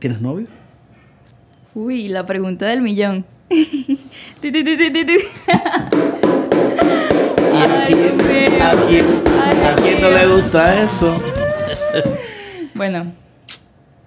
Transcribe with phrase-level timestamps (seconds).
[0.00, 0.48] ¿Tienes novio?
[1.74, 3.24] Uy, la pregunta del millón.
[3.50, 3.58] ¿Y
[7.62, 11.14] a Ay, quién, a quién- a no le gusta eso?
[12.74, 13.12] Bueno,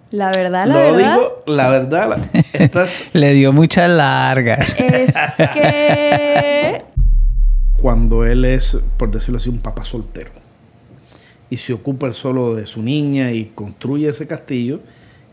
[0.10, 4.76] la verdad, la Lo verdad digo, la verdad, la- estás Le dio muchas largas.
[4.80, 5.14] es
[5.54, 6.82] que
[7.80, 10.32] cuando él es, por decirlo así, un papá soltero.
[11.52, 14.80] Y se ocupa solo de su niña y construye ese castillo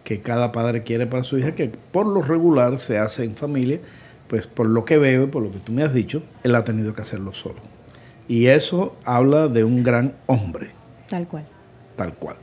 [0.05, 3.81] que cada padre quiere para su hija, que por lo regular se hace en familia,
[4.29, 6.65] pues por lo que veo y por lo que tú me has dicho, él ha
[6.65, 7.61] tenido que hacerlo solo.
[8.29, 10.69] Y eso habla de un gran hombre,
[11.09, 11.47] tal cual.
[11.97, 12.37] tal cual.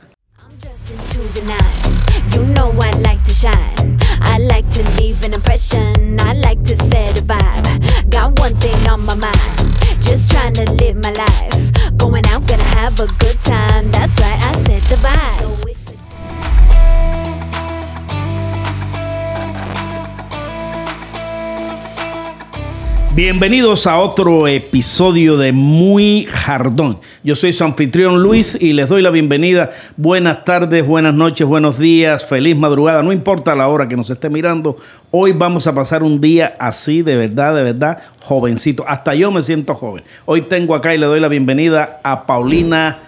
[23.14, 27.00] Bienvenidos a otro episodio de Muy Jardón.
[27.24, 29.70] Yo soy su anfitrión Luis y les doy la bienvenida.
[29.96, 33.02] Buenas tardes, buenas noches, buenos días, feliz madrugada.
[33.02, 34.76] No importa la hora que nos esté mirando,
[35.10, 38.84] hoy vamos a pasar un día así, de verdad, de verdad, jovencito.
[38.86, 40.04] Hasta yo me siento joven.
[40.24, 43.00] Hoy tengo acá y le doy la bienvenida a Paulina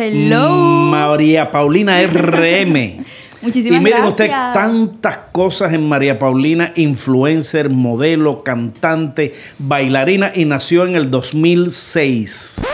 [0.00, 0.50] Hello.
[0.54, 3.04] María Paulina RM.
[3.42, 4.28] Muchísimas y miren gracias.
[4.28, 12.66] usted tantas cosas en María Paulina, influencer, modelo, cantante, bailarina y nació en el 2006.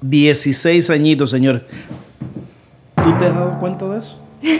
[0.00, 1.62] 16 añitos, señores.
[3.02, 4.20] ¿Tú te has dado cuenta de eso?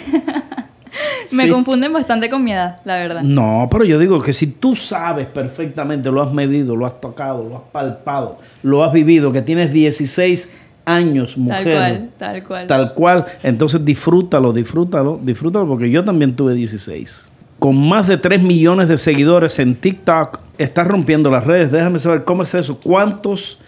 [1.33, 1.51] Me Sí.
[1.51, 3.23] confunden bastante con mi edad, la verdad.
[3.23, 7.43] No, pero yo digo que si tú sabes perfectamente, lo has medido, lo has tocado,
[7.49, 10.53] lo has palpado, lo has vivido, que tienes 16
[10.85, 11.65] años, mujer.
[11.65, 12.67] Tal cual, tal cual.
[12.67, 13.25] Tal cual.
[13.43, 17.31] Entonces disfrútalo, disfrútalo, disfrútalo, porque yo también tuve 16.
[17.59, 21.71] Con más de 3 millones de seguidores en TikTok, estás rompiendo las redes.
[21.71, 22.79] Déjame saber cómo es eso.
[22.79, 23.59] ¿Cuántos,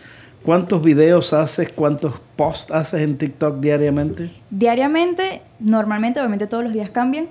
[0.43, 1.71] cuántos videos haces?
[1.75, 4.31] ¿Cuántos posts haces en TikTok diariamente?
[4.51, 7.29] Diariamente, normalmente, obviamente todos los días cambian,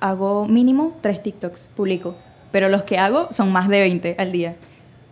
[0.00, 2.16] hago mínimo tres TikToks, publico.
[2.50, 4.56] Pero los que hago son más de 20 al día.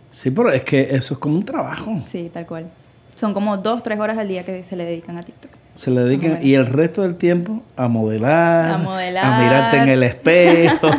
[0.09, 2.01] Sí, pero es que eso es como un trabajo.
[2.05, 2.69] Sí, tal cual.
[3.17, 5.51] Son como dos, tres horas al día que se le dedican a TikTok.
[5.75, 9.25] Se le dedican y el resto del tiempo a modelar, A modelar.
[9.25, 10.89] a mirarte en el espejo,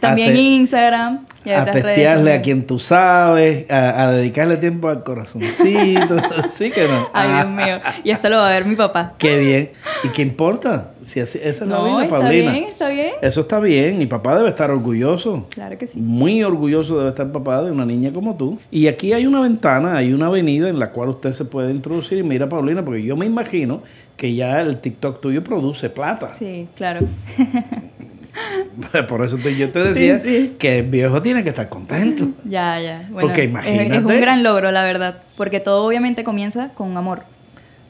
[0.00, 6.16] También te- Instagram a testearle a quien tú sabes, a, a dedicarle tiempo al corazoncito,
[6.50, 7.08] sí que no.
[7.12, 7.76] Ay, Ah, Dios mío.
[8.04, 9.14] Y esto lo va a ver mi papá.
[9.18, 9.70] Qué bien.
[10.04, 10.90] ¿Y qué importa?
[11.02, 12.52] Si así, esa es la No, vida, está Paulina.
[12.52, 13.12] bien, está bien.
[13.22, 13.96] Eso está bien.
[13.98, 15.46] Mi papá debe estar orgulloso.
[15.50, 15.98] Claro que sí.
[16.00, 18.58] Muy orgulloso debe estar papá de una niña como tú.
[18.70, 22.18] Y aquí hay una ventana, hay una avenida en la cual usted se puede introducir.
[22.18, 23.82] Y mira, Paulina, porque yo me imagino
[24.16, 26.34] que ya el TikTok tuyo produce plata.
[26.34, 27.00] Sí, claro.
[29.08, 30.56] Por eso te- yo te decía Sí, sí.
[30.58, 32.28] que el viejo tiene que estar contento.
[32.44, 33.06] Ya, ya.
[33.10, 33.98] Bueno, Porque es- Es, imagínate.
[34.14, 35.18] un gran logro, la verdad.
[35.36, 37.22] Porque todo obviamente comienza con amor.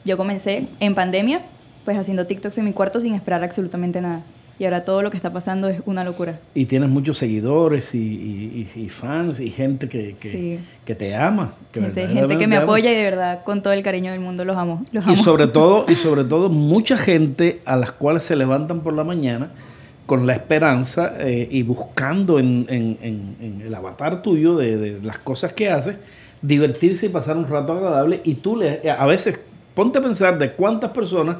[0.05, 1.41] Yo comencé en pandemia,
[1.85, 4.21] pues haciendo TikToks en mi cuarto sin esperar absolutamente nada.
[4.59, 6.39] Y ahora todo lo que está pasando es una locura.
[6.53, 10.59] Y tienes muchos seguidores y, y- y- y fans y gente que, que, Sí.
[10.85, 11.55] que te ama.
[11.71, 14.45] que Gente, gente que me apoya y de verdad, con todo el cariño del mundo,
[14.45, 14.83] los amo.
[14.91, 15.13] Los amo.
[15.13, 19.03] Y sobre todo, y sobre todo, mucha gente a las cuales se levantan por la
[19.03, 19.49] mañana
[20.11, 22.67] con la esperanza eh, y buscando en,
[23.65, 25.95] el avatar tuyo de, de las cosas que haces,
[26.41, 28.19] divertirse y pasar un rato agradable.
[28.25, 29.39] Y tú le, a veces,
[29.73, 31.37] ponte a pensar de cuántas personas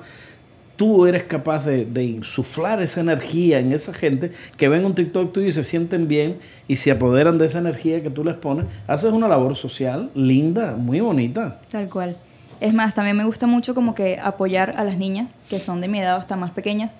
[0.77, 5.33] tú eres capaz de, de insuflar esa energía en esa gente que ven un TikTok
[5.33, 6.37] tuyo y se sienten bien
[6.69, 8.67] y se apoderan de esa energía que tú les pones.
[8.87, 11.59] Haces una labor social linda, muy bonita.
[11.69, 12.15] Tal cual.
[12.61, 15.89] Es más, también me gusta mucho como que apoyar a las niñas, que son de
[15.89, 16.95] mi edad o hasta más pequeñas,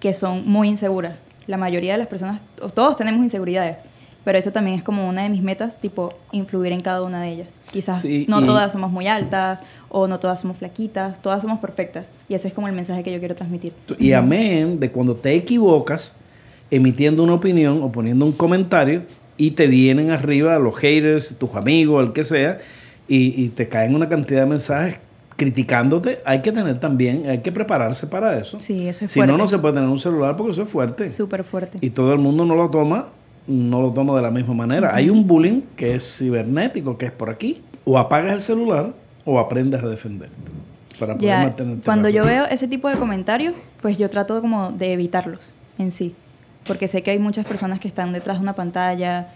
[0.00, 1.22] que son muy inseguras.
[1.46, 2.40] La mayoría de las personas,
[2.74, 3.76] todos tenemos inseguridades,
[4.24, 7.30] pero eso también es como una de mis metas, tipo, influir en cada una de
[7.30, 7.48] ellas.
[7.70, 11.60] Quizás Sí, no y- todas somos muy altas, o no todas somos flaquitas, todas somos
[11.60, 12.10] perfectas.
[12.28, 13.72] Y ese es como el mensaje que yo quiero transmitir.
[13.98, 16.14] Y amén de cuando te equivocas
[16.70, 19.04] emitiendo una opinión o poniendo un comentario
[19.36, 22.58] y te vienen arriba los haters, tus amigos, el que sea,
[23.06, 24.98] y, y te caen una cantidad de mensajes
[25.36, 26.20] criticándote.
[26.24, 28.58] Hay que tener también, hay que prepararse para eso.
[28.58, 29.42] Sí, eso es Si no, fuerte.
[29.42, 31.08] no se puede tener un celular porque eso es fuerte.
[31.08, 31.78] Súper fuerte.
[31.80, 33.08] Y todo el mundo no lo toma,
[33.46, 34.94] no lo toma de la misma manera.
[34.94, 37.62] Hay un bullying que es cibernético, que es por aquí.
[37.84, 38.92] O apagas el celular
[39.24, 40.34] o aprendes a defenderte.
[40.98, 44.72] Para poder Ya, mantenerte cuando yo veo ese tipo de comentarios, pues yo trato como
[44.72, 46.14] de evitarlos en sí,
[46.66, 49.28] porque sé que hay muchas personas que están detrás de una pantalla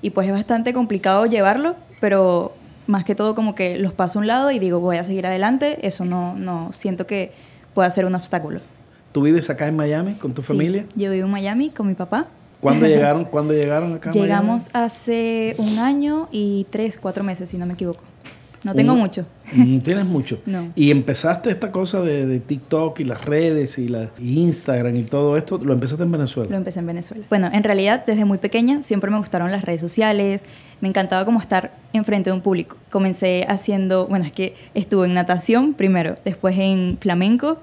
[0.00, 2.54] y pues es bastante complicado llevarlo, pero
[2.92, 5.26] más que todo como que los paso a un lado y digo voy a seguir
[5.26, 7.32] adelante, eso no, no siento que
[7.74, 8.60] pueda ser un obstáculo.
[9.12, 10.84] ¿Tú vives acá en Miami con tu Sí, familia?
[10.94, 12.26] Yo vivo en Miami con mi papá.
[12.60, 14.22] ¿Cuándo llegaron, ¿cuándo llegaron acá Miami?
[14.26, 18.04] Llegamos hace un año y tres, cuatro meses, si no me equivoco.
[18.64, 19.26] No tengo Un- mucho.
[19.52, 20.40] Mm, Tienes mucho.
[20.46, 20.68] No.
[20.76, 25.02] Y empezaste esta cosa de, de TikTok y las redes y, la, y Instagram y
[25.02, 26.48] todo esto, lo empezaste en Venezuela.
[26.50, 27.24] Lo empecé en Venezuela.
[27.28, 30.42] Bueno, en realidad desde muy pequeña siempre me gustaron las redes sociales,
[30.80, 32.76] me encantaba como estar enfrente de un público.
[32.90, 37.58] Comencé haciendo, bueno, es que estuve en natación primero, después en flamenco,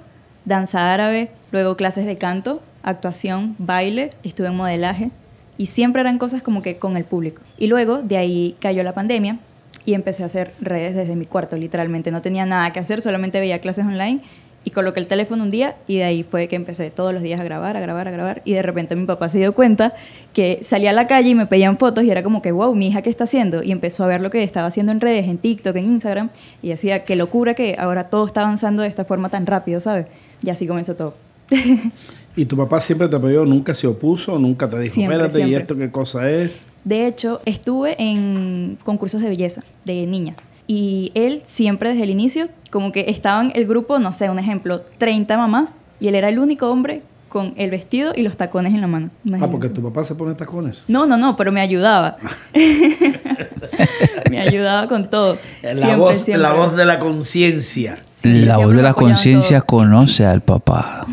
[0.45, 5.11] danza árabe, luego clases de canto, actuación, baile, estuve en modelaje
[5.57, 7.41] y siempre eran cosas como que con el público.
[7.57, 9.39] Y luego de ahí cayó la pandemia
[9.89, 12.11] y empecé a hacer redes desde mi cuarto, literalmente.
[12.11, 14.21] No tenía nada que hacer, solamente veía clases online
[14.63, 17.39] y coloqué el teléfono un día y de ahí fue que empecé todos los días
[17.39, 19.95] a grabar, a grabar, a grabar y de repente mi papá se dio cuenta
[20.33, 22.89] que salía a la calle y me pedían fotos y era como que, wow, mi
[22.89, 25.39] hija qué está haciendo y empezó a ver lo que estaba haciendo en redes, en
[25.39, 26.29] TikTok, en Instagram
[26.61, 30.05] y decía, qué locura que ahora todo está avanzando de esta forma tan rápido, ¿sabes?
[30.43, 31.15] Y así comenzó todo.
[32.39, 33.43] ¿Y tu papá siempre te apoyó?
[33.43, 34.39] ¿Nunca se opuso?
[34.39, 35.61] ¿Nunca te dijo, Siempre, espérate, ¿y siempre.
[35.61, 36.65] esto qué cosa es?
[36.85, 40.37] De hecho, estuve en concursos de belleza de niñas.
[40.65, 44.39] Y él siempre desde el inicio, como que estaba en el grupo, no sé, un
[44.39, 48.73] ejemplo, 30 mamás, y él era el único hombre con el vestido y los tacones
[48.73, 49.09] en la mano.
[49.11, 49.51] Ah, Imagínense.
[49.51, 50.85] porque tu papá se pone tacones.
[50.87, 52.15] No, no, no, pero me ayudaba.
[54.31, 55.37] me ayudaba con todo.
[55.61, 56.41] La, Siempre, voz, siempre.
[56.41, 57.99] la voz de la conciencia.
[58.21, 61.05] Sí, la voz de la conciencia conoce al papá.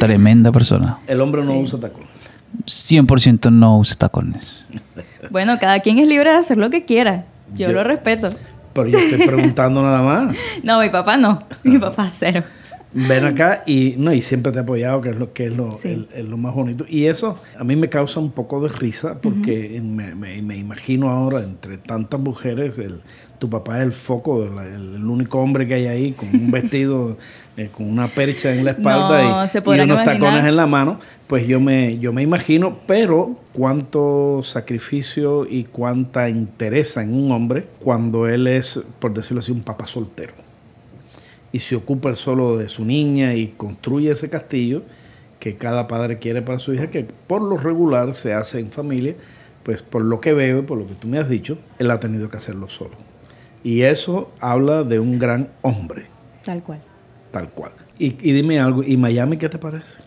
[0.00, 0.98] Tremenda persona.
[1.06, 1.58] El hombre no Sí.
[1.62, 2.08] usa tacones.
[2.66, 4.64] 100% no usa tacones.
[5.30, 7.26] Bueno, cada quien es libre de hacer lo que quiera.
[7.54, 8.30] Yo, Yo- lo respeto.
[8.72, 10.36] Pero yo estoy preguntando nada más.
[10.64, 11.38] No, mi papá no.
[11.62, 12.42] Mi papá cero.
[12.92, 15.70] Ven acá y no y siempre te he apoyado, que es lo que es lo,
[15.72, 15.88] Sí.
[15.90, 16.84] el- el- lo más bonito.
[16.88, 21.10] Y eso a mí me causa un poco de risa porque me, me- me imagino
[21.10, 23.02] ahora entre tantas mujeres, el,
[23.40, 27.16] tu papá es el foco, el, el único hombre que hay ahí con un vestido,
[27.56, 29.48] eh, con una percha en la espalda No, y-
[29.84, 30.04] unos imaginar.
[30.04, 31.00] tacones en la mano.
[31.26, 37.66] Pues yo me, yo me imagino, pero cuánto sacrificio y cuánta interesa en un hombre
[37.80, 40.34] cuando él es, por decirlo así, un papá soltero
[41.52, 44.82] y se ocupa él solo de su niña y construye ese castillo
[45.40, 49.14] que cada padre quiere para su hija, que por lo regular se hace en familia,
[49.64, 51.98] pues por lo que veo y por lo que tú me has dicho, él ha
[51.98, 52.90] tenido que hacerlo solo.
[53.62, 56.04] Y eso habla de un gran hombre,
[56.44, 56.80] Tal cual.
[57.30, 57.72] tal cual.
[57.98, 60.02] Y, y dime algo, ¿y Miami qué te parece?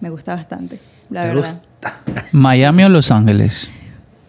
[0.00, 0.80] Me gusta bastante,
[1.10, 1.42] la ¿Te verdad.
[1.42, 2.26] gusta?
[2.32, 3.70] Miami o Los Ángeles.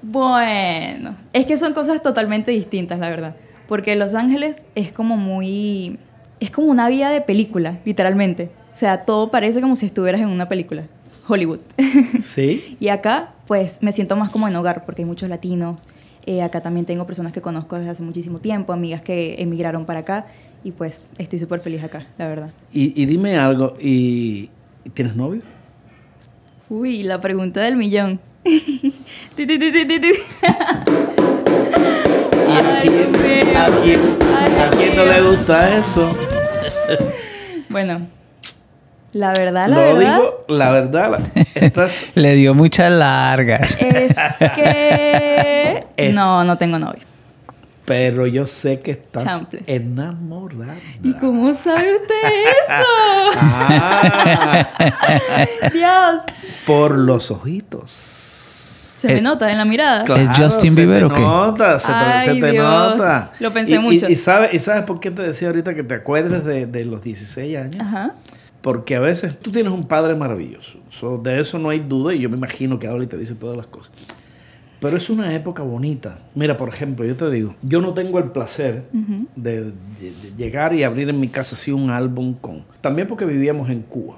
[0.04, 3.36] Bueno, es que son cosas totalmente distintas, la verdad.
[3.68, 6.00] Porque Los Ángeles es como muy...
[6.40, 8.52] Es como una vida de película, literalmente.
[8.72, 10.84] O sea, todo parece como si estuvieras en una película.
[11.28, 11.60] Hollywood.
[12.22, 12.78] Sí.
[12.80, 15.82] y acá, pues, me siento más como en hogar, porque hay muchos latinos.
[16.30, 20.02] Eh, acá también tengo personas que conozco desde hace muchísimo tiempo, amigas que emigraron para
[20.02, 20.26] acá.
[20.64, 22.50] Y pues, estoy súper feliz acá, la verdad.
[22.74, 24.50] Y, y dime algo, ¿y
[24.94, 25.42] tienes novio?
[26.70, 28.20] Uy, la pregunta del millón.
[28.44, 28.52] ¿Y
[32.52, 33.58] a Ay, quién, mío.
[33.58, 34.00] a quién-
[34.38, 36.10] Ay, a quién no le gusta eso?
[37.70, 38.08] Bueno,
[39.18, 43.78] la verdad, la Lo verdad digo, la verdad, la- estás Le dio muchas largas.
[43.80, 44.16] es
[44.56, 46.12] que Eh.
[46.14, 47.02] no, no tengo novio.
[47.86, 49.64] Pero yo sé que estás Champles.
[49.66, 50.76] enamorada.
[51.02, 52.84] ¿Y cómo sabe usted eso?
[53.40, 54.68] Ah,
[55.72, 56.22] Dios,
[56.66, 57.90] por los ojitos.
[57.92, 60.04] se me Eh, nota en la mirada.
[60.16, 61.22] ¿Es Justin Bieber te o qué?
[61.22, 62.66] Nota, se te, Ay, se te Dios.
[62.98, 63.32] nota.
[63.40, 64.10] Lo pensé Y- y- mucho.
[64.10, 67.02] Y, sabes, ¿Y sabes por qué te decía ahorita que te acuerdes de, de los
[67.04, 67.82] 16 años?
[67.82, 68.12] Ajá.
[68.62, 70.80] Porque a veces tú tienes un padre maravilloso.
[70.90, 73.56] So, de eso no hay duda y yo me imagino que ahora te dice todas
[73.56, 73.94] las cosas.
[74.80, 76.20] Pero es una época bonita.
[76.36, 78.84] Mira, por ejemplo, yo te digo, yo no tengo el placer
[79.36, 79.72] de, de-
[80.02, 82.64] de llegar y abrir en mi casa así un álbum con...
[82.82, 84.18] También porque vivíamos en Cuba.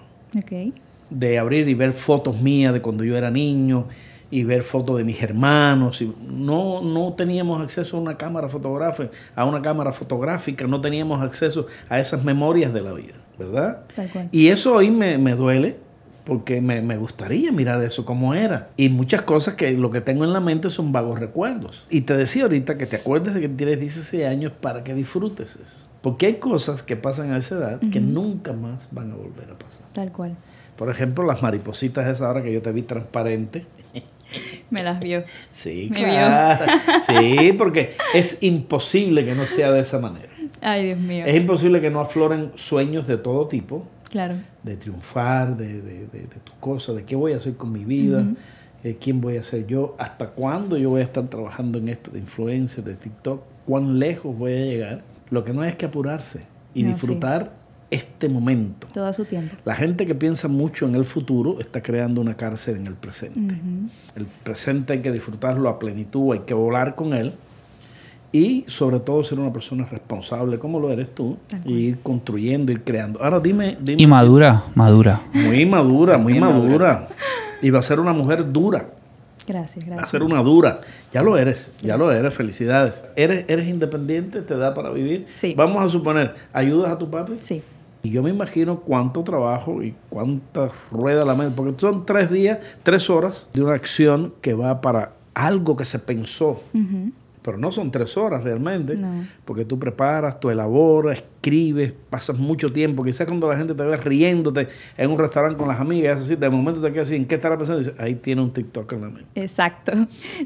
[1.10, 3.88] De abrir y ver fotos mías de cuando yo era niño
[4.31, 6.01] y ver fotos de mis hermanos.
[6.01, 11.22] Y no, no teníamos acceso a una cámara fotográfica, a una cámara fotográfica, no teníamos
[11.22, 13.84] acceso a esas memorias de la vida, ¿verdad?
[13.96, 14.29] Tal cual.
[14.31, 15.77] Y eso hoy me, me duele
[16.25, 18.69] porque me, me gustaría mirar eso como era.
[18.77, 21.88] Y muchas cosas que lo que tengo en la mente son vagos recuerdos.
[21.89, 25.55] Y te decía ahorita que te acuerdes de que tienes 16 años para que disfrutes
[25.55, 25.88] eso.
[26.01, 29.58] Porque hay cosas que pasan a esa edad que nunca más van a volver a
[29.58, 29.88] pasar.
[29.91, 30.36] Tal cual.
[30.75, 33.65] Por ejemplo, las maripositas esa hora que yo te vi transparente.
[34.69, 35.24] Me las vio.
[35.51, 36.65] Sí, Me claro.
[37.08, 40.29] Sí, porque es imposible que no sea de esa manera.
[40.62, 41.25] Ay, Dios mío.
[41.25, 43.86] Es imposible que no afloren sueños de todo tipo.
[44.10, 44.38] Claro.
[44.63, 47.86] de triunfar, de, de, de, de tus cosas, de qué voy a hacer con mi
[47.86, 48.25] vida,
[48.84, 52.10] eh, quién voy a ser yo, hasta cuándo yo voy a estar trabajando en esto
[52.10, 55.01] de influencia, de TikTok, cuán lejos voy a llegar.
[55.30, 56.42] Lo que no hay es que apurarse
[56.74, 57.51] y No, disfrutar
[57.92, 58.88] este momento.
[58.92, 59.56] Todo su tiempo.
[59.63, 63.56] La gente que piensa mucho en el futuro está creando una cárcel en el presente.
[64.16, 67.34] El presente hay que disfrutarlo a plenitud, hay que volar con él
[68.31, 72.83] y sobre todo ser una persona responsable como lo eres tú y ir construyendo, ir
[72.83, 73.24] creando.
[73.24, 75.21] Ahora dime, dime Y madura, madura.
[75.33, 77.07] muy madura, muy madura.
[77.62, 78.89] Y va a ser una mujer dura.
[79.48, 80.09] Gracias, Va a gracias.
[80.12, 80.81] ser una dura.
[81.12, 82.33] Ya lo eres, ya lo eres.
[82.36, 83.03] Felicidades.
[83.15, 84.41] ¿Eres, eres independiente?
[84.43, 85.25] ¿Te da para vivir?
[85.33, 85.55] Sí.
[85.57, 87.33] Vamos a suponer, ¿ayudas a tu papi?
[87.39, 87.63] Sí,
[88.03, 92.59] Y yo me imagino cuánto trabajo y cuánta rueda la mente, porque son tres días,
[92.83, 96.62] tres horas de una acción que va para algo que se pensó.
[97.50, 99.25] Pero no son tres horas realmente, No.
[99.46, 103.03] porque tú preparas, tú elaboras, escribes, pasas mucho tiempo.
[103.03, 106.50] Quizás cuando la gente te ve riéndote en un restaurante con las amigas, así, de
[106.50, 107.82] momento te quedas así, ¿en qué estará pensando?
[107.82, 109.25] Y dices, ahí tiene un TikTok en la mente.
[109.36, 109.91] exacto.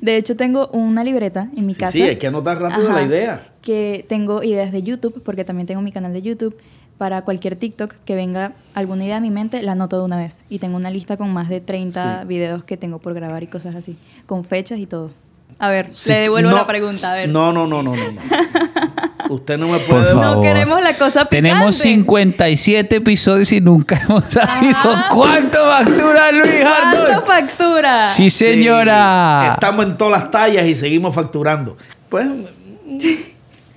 [0.01, 1.91] De hecho, tengo una libreta en mi Sí, casa.
[1.91, 3.49] sí, hay que anotar rápido Ajá, la idea.
[3.61, 6.55] Que tengo ideas de YouTube, porque también tengo mi canal de YouTube.
[6.97, 10.45] Para cualquier TikTok que venga alguna idea a mi mente, la anoto de una vez.
[10.47, 12.27] Y tengo una lista con más de 30 Sí.
[12.27, 13.97] videos que tengo por grabar y cosas así.
[14.27, 15.09] Con fechas y todo.
[15.59, 17.11] A ver, le devuelvo no, la pregunta.
[17.11, 17.29] A ver.
[17.29, 18.03] No, no, no, no, no.
[18.03, 18.21] no.
[19.29, 20.13] Usted no me Por puede...
[20.13, 20.37] favor.
[20.37, 21.49] No queremos la cosa picante.
[21.49, 25.07] Tenemos 57 episodios y nunca hemos sabido Ajá.
[25.09, 27.23] cuánto factura Luis ¿Cuánto Ardón.
[27.25, 28.09] factura?
[28.09, 29.41] Sí, señora.
[29.45, 31.77] Sí, estamos en todas las tallas y seguimos facturando.
[32.09, 32.27] Pues,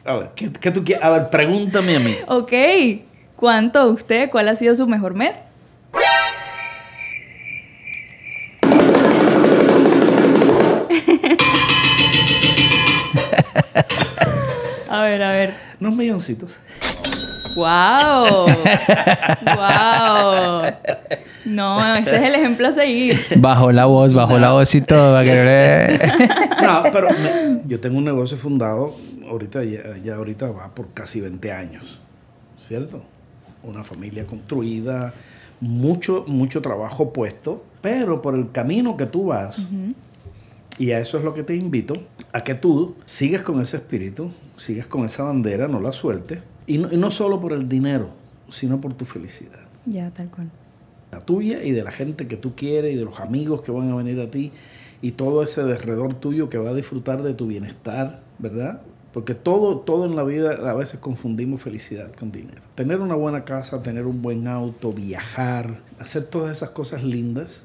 [0.04, 1.04] a ver, ¿qué, qué tú quieres?
[1.04, 2.16] A ver, pregúntame a mí.
[2.26, 2.52] Ok.
[3.36, 4.30] ¿Cuánto usted?
[4.30, 5.36] ¿Cuál ha sido su mejor mes?
[14.96, 15.54] A ver, a ver.
[15.80, 16.58] Unos milloncitos.
[17.56, 18.46] ¡Wow!
[19.56, 20.62] ¡Wow!
[21.46, 23.18] No, este es el ejemplo a seguir.
[23.36, 25.22] Bajó la voz, bajó la voz y todo.
[25.22, 25.98] que
[26.62, 28.94] no pero me- yo tengo un negocio fundado,
[29.30, 32.00] ahorita ya, ya ahorita va por casi 20 años,
[32.60, 33.02] ¿cierto?
[33.62, 35.14] Una familia construida,
[35.60, 39.68] mucho, mucho trabajo puesto, pero por el camino que tú vas,
[40.78, 41.94] y a eso es lo que te invito,
[42.32, 46.78] a que tú sigas con ese espíritu, sigas con esa bandera, no la sueltes, y
[46.78, 48.10] no, y no solo por el dinero,
[48.50, 50.50] sino por tu felicidad Ya, tal cual.
[51.12, 53.90] la tuya y de la gente que tú quieres y de los amigos que van
[53.90, 54.52] a venir a ti
[55.02, 58.80] y todo ese derredor tuyo que va a disfrutar de tu bienestar, ¿verdad?
[59.12, 62.60] Porque todo, todo en la vida a veces confundimos felicidad con dinero.
[62.74, 67.62] Tener una buena casa, tener un buen auto, viajar, hacer todas esas cosas lindas,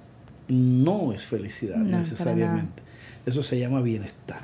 [0.48, 2.84] no es felicidad No, necesariamente.
[3.26, 4.44] Eso se llama bienestar.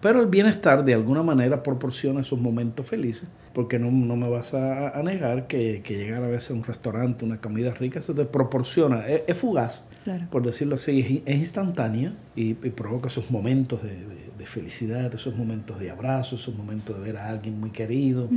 [0.00, 4.54] Pero el bienestar de alguna manera proporciona esos momentos felices, porque no, no me vas
[4.54, 8.14] a, a negar que, que llegar a veces a un restaurante, una comida rica, eso
[8.14, 10.26] te proporciona, es, es fugaz, Claro.
[10.30, 15.12] por decirlo así, es, es instantáneo y, y provoca esos momentos de, de- de felicidad,
[15.12, 18.28] esos momentos de abrazo, esos momentos de ver a alguien muy querido,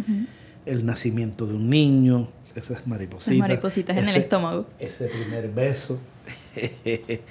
[0.66, 3.38] el nacimiento de un niño, esas maripositas.
[3.38, 4.66] Las maripositas en el estómago.
[4.80, 6.00] Ese primer beso.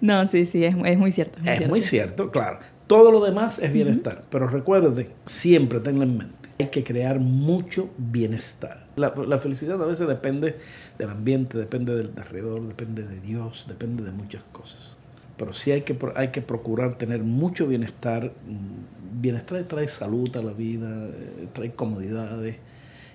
[0.00, 1.38] No, sí, sí, es, es muy cierto.
[1.38, 1.68] Es cierto.
[1.68, 2.58] muy cierto, claro.
[2.86, 4.22] Todo lo demás es bienestar.
[4.30, 6.48] Pero recuerde, siempre tenlo en mente.
[6.60, 8.86] Hay que crear mucho bienestar.
[8.96, 10.56] La, la felicidad a veces depende
[10.98, 14.96] del ambiente, depende del de alrededor, depende de Dios, depende de muchas cosas.
[15.36, 18.32] Pero sí hay que, hay que procurar tener mucho bienestar.
[18.46, 22.56] Mm, Bienestar trae salud a la vida, eh, trae comodidades.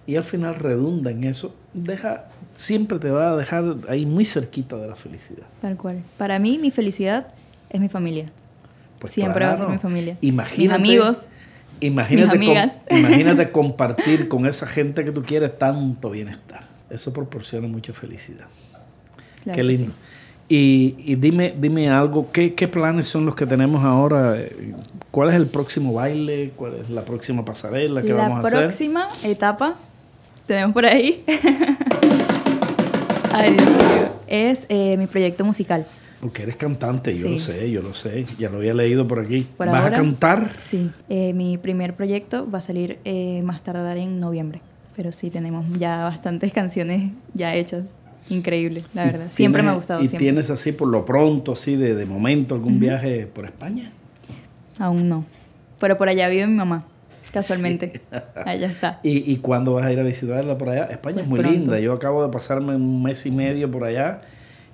[0.05, 1.55] Y al final redunda en eso.
[1.73, 5.43] Deja, siempre te va a dejar ahí muy cerquita de la felicidad.
[5.61, 6.01] Tal cual.
[6.17, 7.27] Para mí, mi felicidad
[7.69, 8.25] es mi familia.
[8.99, 9.73] Pues Siempre va a ser claro.
[9.73, 10.17] mi familia.
[10.21, 11.17] Imagínate, Mis amigos.
[11.79, 12.79] Imagínate, mis com- amigas.
[12.89, 16.63] imagínate compartir con esa gente que tú quieres tanto bienestar.
[16.89, 18.45] Eso proporciona mucha felicidad.
[19.43, 19.91] Claro Qué lindo.
[20.47, 24.37] Y, y dime, dime algo, ¿qué, ¿qué planes son los que tenemos ahora?
[25.09, 26.51] ¿Cuál es el próximo baile?
[26.55, 28.59] ¿Cuál es la próxima pasarela que La vamos a hacer?
[28.59, 29.75] próxima etapa,
[30.45, 31.23] tenemos por ahí,
[33.33, 34.09] Ay, Dios mío.
[34.27, 35.85] es eh, mi proyecto musical.
[36.21, 37.33] Porque eres cantante, yo Sí.
[37.33, 38.25] lo sé, yo lo sé.
[38.37, 39.45] Ya lo había leído por aquí.
[39.57, 40.51] Por ¿Vas ahora, a cantar?
[40.57, 40.89] Sí.
[41.09, 44.61] Eh, mi primer proyecto va a salir eh, más tardar en noviembre.
[44.95, 47.83] Pero sí, tenemos ya bastantes canciones ya hechas.
[48.29, 49.25] Increíble, la ¿Y verdad.
[49.29, 50.01] Siempre me ha gustado.
[50.01, 50.25] ¿Y siempre.
[50.27, 53.91] tienes así por lo pronto, así de, de momento, algún viaje por España?
[54.79, 55.25] Aún no.
[55.79, 56.85] Pero por allá vive mi mamá,
[57.33, 58.01] casualmente.
[58.45, 58.99] Allá está.
[59.03, 60.85] ¿Y, ¿Y cuándo vas a ir a visitarla por allá?
[60.85, 61.57] España Pues es muy pronto.
[61.59, 61.79] linda.
[61.79, 64.21] Yo acabo de pasarme un mes y medio por allá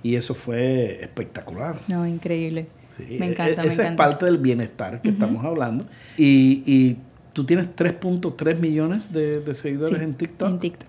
[0.02, 1.76] y eso fue espectacular.
[1.88, 2.66] No, increíble.
[2.90, 5.84] Sí, me e- encanta, me Esa es parte del bienestar que estamos hablando.
[6.16, 6.96] Y, y
[7.32, 10.48] tú tienes 3.3 millones de, de seguidores Sí, en TikTok.
[10.50, 10.88] En TikTok.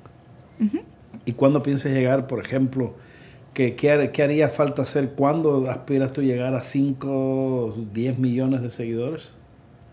[1.25, 2.95] ¿Y cuándo piensas llegar, por ejemplo?
[3.53, 5.09] ¿Qué, qué, qué haría falta hacer?
[5.11, 9.35] ¿Cuándo aspiras tú llegar a 5, 10 millones de seguidores?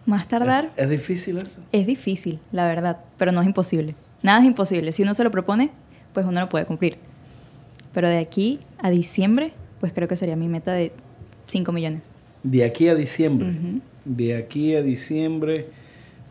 [0.08, 1.60] Más tardar ¿Es difícil eso?
[1.70, 3.94] es difícil, la verdad, pero no es imposible.
[4.22, 4.92] Nada es imposible.
[4.92, 5.70] Si uno se lo propone,
[6.12, 6.96] pues uno lo puede cumplir.
[7.92, 10.92] Pero de aquí a diciembre, pues creo que sería mi meta de
[11.46, 12.10] 5 millones.
[12.42, 13.52] De aquí a diciembre.
[14.04, 15.68] De aquí a diciembre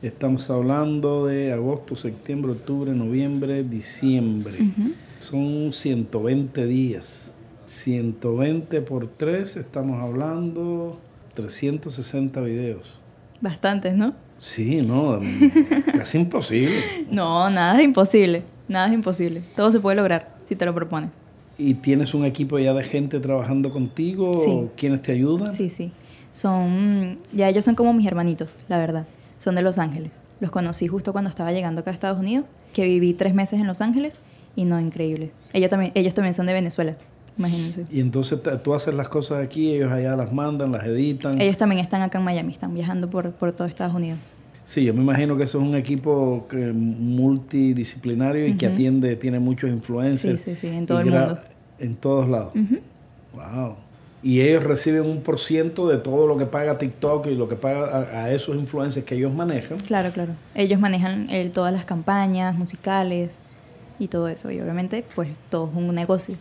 [0.01, 4.57] estamos hablando de agosto, septiembre, octubre, noviembre, diciembre.
[4.61, 4.93] Ujú.
[5.19, 7.31] Son 120 días.
[7.65, 10.99] 120 por 3, estamos hablando
[11.35, 12.99] 360 videos.
[13.41, 14.13] Bastantes, ¿no?
[14.39, 15.19] Sí, no,
[15.93, 16.79] casi imposible.
[17.09, 18.43] No, nada es imposible.
[18.67, 19.41] Nada es imposible.
[19.55, 21.09] Todo se puede lograr si te lo propones.
[21.57, 24.39] ¿Y tienes un equipo ya de gente trabajando contigo?
[24.43, 24.69] Sí.
[24.75, 25.53] ¿Quiénes te ayudan?
[25.53, 25.91] Sí, sí.
[26.31, 29.07] Son, ya ellos son como mis hermanitos, la verdad.
[29.39, 30.11] Son de Los Ángeles.
[30.39, 33.65] Los conocí justo cuando estaba llegando acá a Estados Unidos, que viví tres meses en
[33.65, 34.19] Los Ángeles
[34.55, 35.31] y no, increíble.
[35.53, 36.95] Ellos también, ellos también son de Venezuela,
[37.37, 37.85] imagínense.
[37.91, 41.39] Y entonces tú haces las cosas aquí, ellos allá las mandan, las editan.
[41.41, 44.19] Ellos también están acá en Miami, están viajando por, por todo Estados Unidos.
[44.63, 49.39] Sí, yo me imagino que eso es un equipo que- multidisciplinario y que atiende, tiene
[49.39, 50.41] muchos influencers.
[50.41, 51.39] Sí, sí, sí, en todo el mundo.
[51.79, 52.51] En todos lados.
[53.33, 53.75] Wow.
[54.23, 57.55] Y ellos reciben un por ciento de todo lo que paga TikTok y lo que
[57.55, 59.77] paga a, a esos influencers que ellos manejan.
[59.79, 60.33] Claro, claro.
[60.55, 63.37] Ellos manejan eh, todas las campañas musicales
[63.99, 64.51] y todo eso.
[64.51, 66.35] Y obviamente, pues todo es un negocio.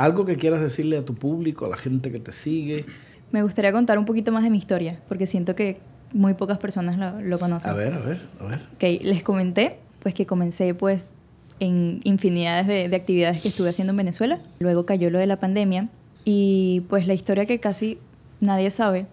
[0.00, 2.86] Algo que quieras decirle a tu público, a la gente que te sigue.
[3.32, 5.78] Me gustaría contar un poquito más de mi historia, porque siento que
[6.14, 7.70] muy pocas personas lo, lo conocen.
[7.70, 8.60] A ver, a ver, a ver.
[8.74, 11.12] Ok, les comenté pues que comencé pues
[11.58, 14.40] en infinidades de, de actividades que estuve haciendo en Venezuela.
[14.60, 15.90] Luego cayó lo de la pandemia
[16.24, 17.98] y pues la historia que casi
[18.40, 19.06] nadie sabe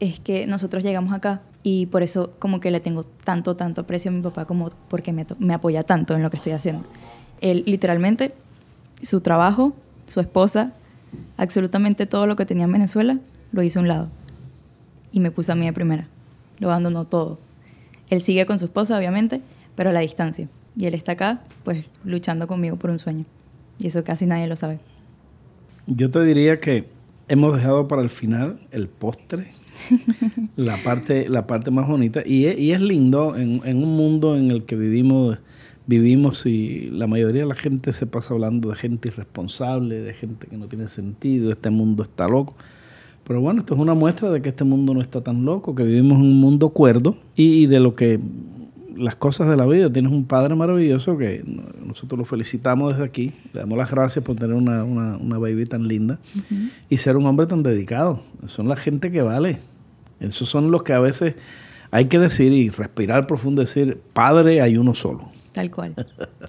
[0.00, 4.10] es que nosotros llegamos acá y por eso como que le tengo tanto, tanto aprecio
[4.10, 6.84] a mi papá como porque me, me apoya tanto en lo que estoy haciendo.
[7.40, 8.34] Él literalmente,
[9.02, 9.72] su trabajo,
[10.06, 10.72] su esposa,
[11.36, 13.18] absolutamente todo lo que tenía en Venezuela,
[13.52, 14.08] lo hizo a un lado
[15.12, 16.08] y me puso a mí de primera.
[16.58, 17.38] Lo abandonó todo.
[18.10, 19.40] Él sigue con su esposa, obviamente,
[19.74, 20.48] pero a la distancia.
[20.76, 23.24] Y él está acá, pues, luchando conmigo por un sueño.
[23.78, 24.78] Y eso casi nadie lo sabe.
[25.86, 26.88] Yo te diría que
[27.28, 29.52] hemos dejado para el final el postre,
[30.56, 32.22] la parte, la parte más bonita.
[32.24, 35.38] Y es, y es lindo en, en un mundo en el que vivimos,
[35.86, 40.46] vivimos y la mayoría de la gente se pasa hablando de gente irresponsable, de gente
[40.48, 42.54] que no tiene sentido, este mundo está loco.
[43.24, 45.82] Pero bueno, esto es una muestra de que este mundo no está tan loco, que
[45.82, 48.20] vivimos en un mundo cuerdo y, de lo que
[48.96, 49.92] las cosas de la vida.
[49.92, 53.32] Tienes un padre maravilloso que no- nosotros lo felicitamos desde aquí.
[53.52, 56.18] Le damos las gracias por tener una, una, una baby tan linda
[56.88, 58.20] y ser un hombre tan dedicado.
[58.46, 59.58] Son la gente que vale.
[60.20, 61.34] Esos son los que a veces
[61.90, 65.30] hay que decir y respirar profundo, decir, padre hay uno solo.
[65.56, 65.94] Tal cual.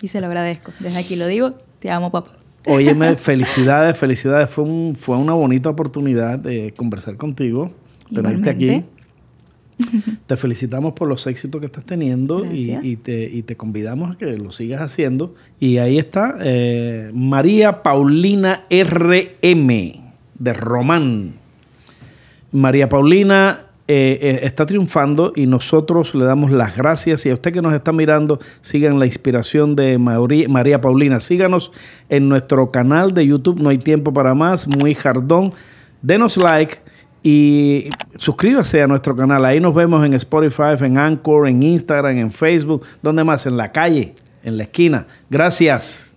[0.02, 0.74] Y se lo agradezco.
[0.82, 2.32] Desde aquí lo digo, te amo, papá.
[2.66, 4.50] Óyeme, felicidades, felicidades.
[4.50, 7.72] Fue, un, fue una bonita oportunidad de conversar contigo,
[8.14, 8.84] tenerte aquí.
[10.26, 14.26] Te felicitamos por los éxitos que estás teniendo y te, y te convidamos a que
[14.36, 15.36] lo sigas haciendo.
[15.58, 19.70] Y ahí está eh, María Paulina RM
[20.38, 21.36] de Román.
[22.52, 27.26] María Paulina eh, eh, está triunfando y nosotros le damos las gracias.
[27.26, 31.20] Y a usted que nos está mirando, sigan la inspiración de María Paulina.
[31.20, 31.72] Síganos
[32.10, 35.54] en nuestro canal de YouTube, No hay tiempo para más, muy jardón.
[36.02, 36.80] Denos like
[37.24, 39.46] y suscríbase a nuestro canal.
[39.46, 42.84] Ahí nos vemos en Spotify, en Anchor, en Instagram, en Facebook.
[43.02, 43.46] ¿Dónde más?
[43.46, 45.08] En la calle, en la esquina.
[45.30, 46.17] Gracias.